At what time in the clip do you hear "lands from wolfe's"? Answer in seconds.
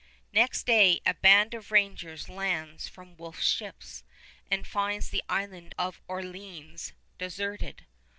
2.27-3.45